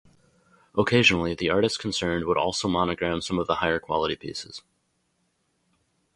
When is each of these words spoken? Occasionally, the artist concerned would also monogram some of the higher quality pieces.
Occasionally, 0.75 1.35
the 1.35 1.51
artist 1.51 1.77
concerned 1.77 2.25
would 2.25 2.35
also 2.35 2.67
monogram 2.67 3.21
some 3.21 3.37
of 3.37 3.45
the 3.45 3.57
higher 3.57 3.79
quality 3.79 4.15
pieces. 4.15 4.63